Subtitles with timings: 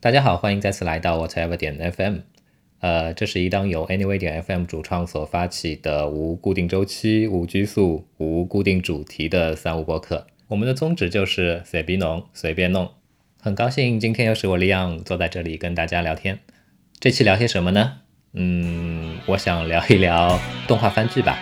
[0.00, 2.18] 大家好，欢迎再次来到 Whatever 点 FM。
[2.78, 10.28] 呃，这是一档由 Anyway 点 FM 主创所发起的无固定周期、无拘束、无固定主题的三无播客。
[10.46, 12.88] 我们的宗旨就是随便弄，随便弄。
[13.40, 16.38] 很高兴今天又是我李昂坐在这里跟大家聊天。
[17.00, 18.02] 这期聊些什么呢？
[18.34, 20.38] 嗯，我想聊一聊
[20.68, 21.40] 动画番剧吧。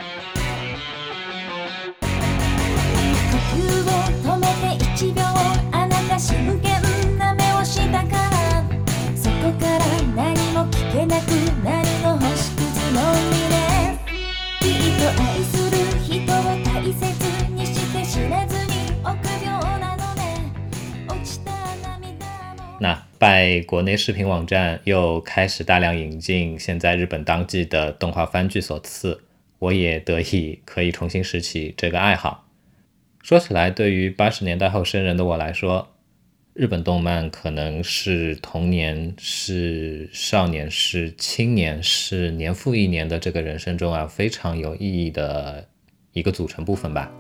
[22.79, 29.23] 那拜国内视频网站又开始大量引进现在日本当季的动画番剧所赐，
[29.59, 32.47] 我也得以可以重新拾起这个爱好。
[33.23, 35.95] 说起来，对于八十年代后生人的我来说，
[36.53, 45.67] 日本动漫可能是童年、是少年、是青年、是年复一年的这个人生中啊非常有意义的
[46.13, 47.11] 一个组成部分吧。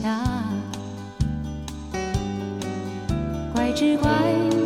[0.00, 0.18] 下？
[3.52, 4.10] 怪只怪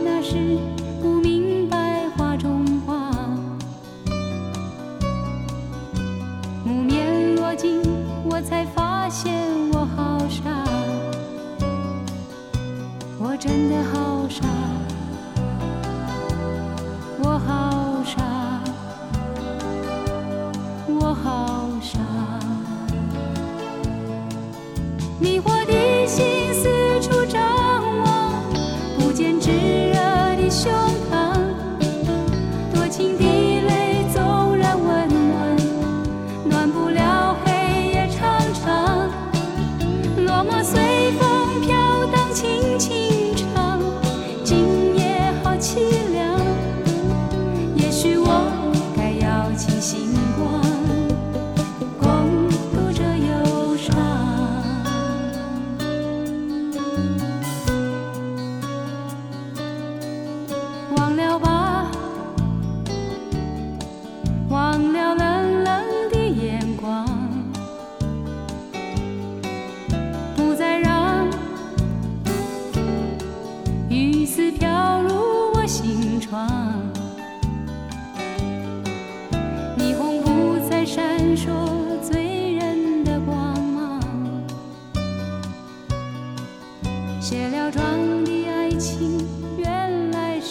[0.05, 0.57] 那时
[1.03, 3.11] 不明白画中画，
[6.65, 7.83] 木棉落尽，
[8.31, 9.35] 我才发现
[9.73, 10.45] 我好傻，
[13.19, 13.37] 我。
[13.39, 14.45] 真的好傻，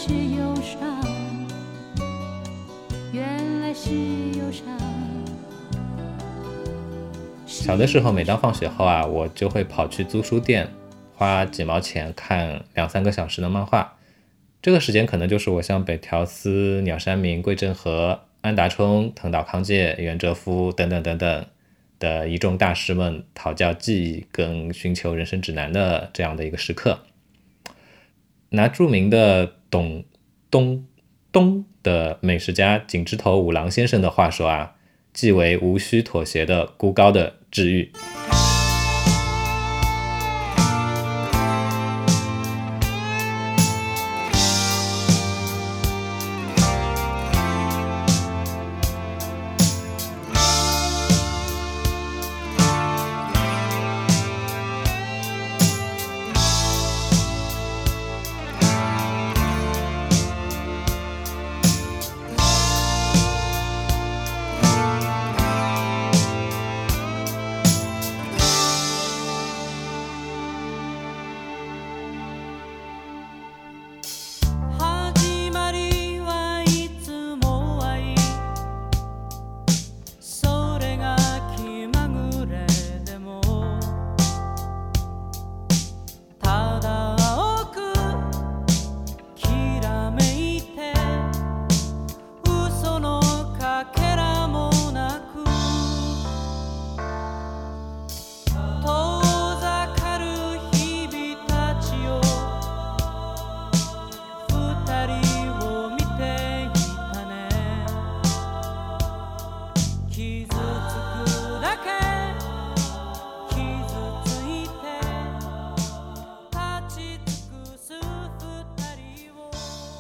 [0.08, 1.04] 是忧伤，
[3.12, 3.90] 原来是
[4.38, 4.68] 忧伤
[7.48, 10.70] 小的时候，每当放学后啊，我就会跑去租书店，
[11.16, 13.98] 花几毛钱看两三个小时的漫画。
[14.62, 21.48] 这个时间可能就是我向北条司、鸟山明、桂正和、安达充、藤岛康介、袁哲夫等等等等
[21.98, 27.00] 的一众大师们讨教技艺跟寻求人生指南的这样的一个时刻。
[28.50, 30.04] 拿著名的董
[30.50, 30.86] 东
[31.32, 34.76] 东的美食家井之头五郎先生的话说啊。
[35.16, 37.90] 即为无需妥协的孤高的治愈。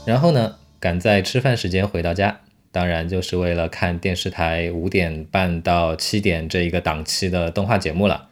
[0.05, 2.41] 然后呢，赶在吃饭时间回到家，
[2.71, 8.29] 当然就是为了看电视台五点半到七点这一个档期的动画节目了。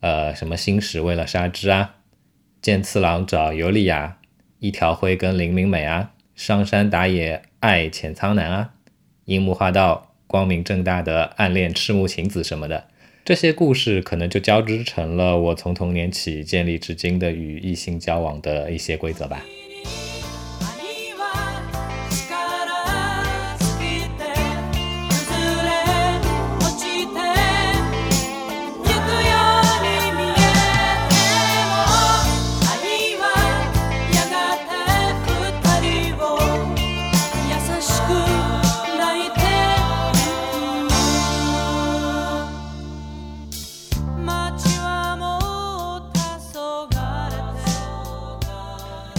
[0.00, 1.94] 呃，什么星矢为了纱织啊，
[2.60, 4.18] 剑次郎找尤利亚，
[4.58, 8.72] 一条辉跟林明美啊，上山打野爱浅仓男啊，
[9.26, 12.88] 樱木花道光明正大的暗恋赤木晴子什么的，
[13.24, 19.40] 这些故事可能就交织成了我从童年起建立至今的与异性交往的一些规则吧。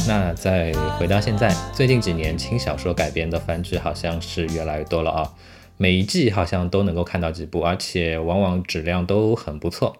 [0.07, 5.33] 那再回到现在，最近几年轻小说改编的番剧好像是越来越多了啊，
[5.77, 9.97] 每一季好像都能够看到几部，而且往往质量都很不错。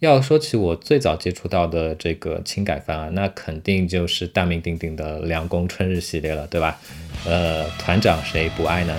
[0.00, 6.78] 要说起我最早接触到的这个轻改番啊，那肯定就是大名鼎鼎的《凉宫春日》系列了，对吧？
[7.24, 8.94] 呃，团长谁不爱呢？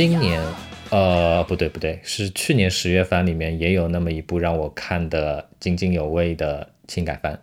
[0.00, 0.40] 今年，
[0.88, 7.38] 呃，不对不对，是去年十月番里面也有那么一部让我看的津津有味的轻改番，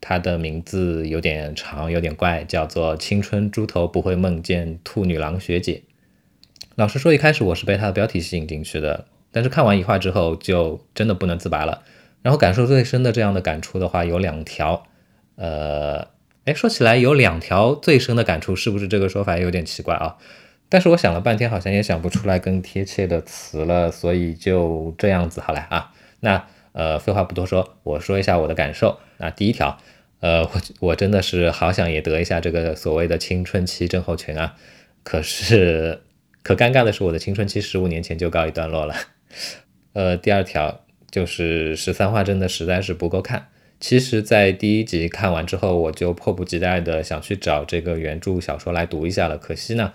[0.00, 5.74] 它的名字有点长，有点怪，叫做《青春猪头不会梦见兔女郎学姐》。
[6.74, 11.84] 老实说，一开始我是被它的标题吸引进去的，但是看完一话之后，就真的不能自拔了。
[12.22, 14.88] 然后感受最深的这样的感触的话，有两条。
[15.36, 16.08] 呃，
[16.46, 20.16] 哎，说起来有两条最深的感触，是不是这个说法有点奇怪啊？
[20.72, 25.92] 但是我想了半天，好像也想不出来更贴切的词了，所以就这样子好了啊。
[26.20, 28.98] 那呃，废话不多说，我说一下我的感受。
[29.18, 29.76] 那第一条，
[30.20, 34.56] 呃，我我真的是好想也得一下这个所谓的青春期症候群啊。
[35.02, 36.00] 可是，
[36.42, 38.94] 可尴尬的是，我的青春期十五年前就告一段落了。
[39.92, 40.80] 呃，第二条
[41.10, 43.48] 就是十三话真的实在是不够看。
[43.78, 49.36] 其实，在第一集看完之后，我就迫不及待的想去找这个原著小说来读一下了。
[49.36, 49.92] 可惜呢，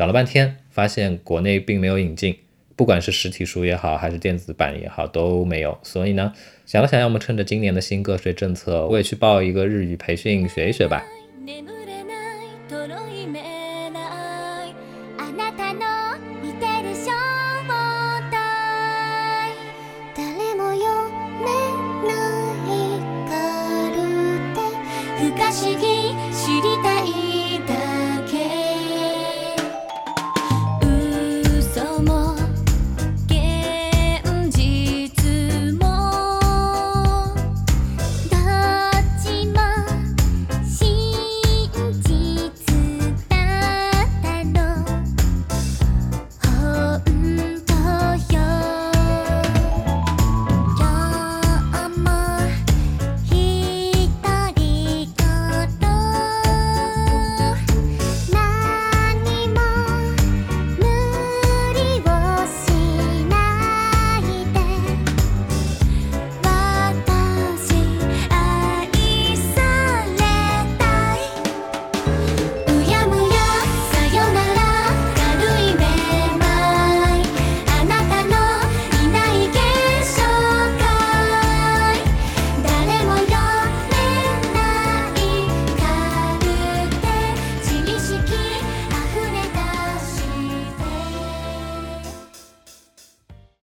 [0.00, 2.34] 找了半天，发现国内并没有引进，
[2.74, 5.78] 不管是实体书也好，还是电子版也好，都没有。
[5.82, 6.32] 所以呢，
[6.64, 11.04] 想了想，要么趁着今年的新个税政策，我也去报一个日语培训学一学吧。